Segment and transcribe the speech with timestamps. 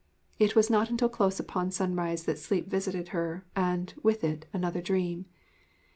[0.39, 4.81] It was not until close upon sunrise that sleep visited her and, with it, another
[4.81, 5.27] dream.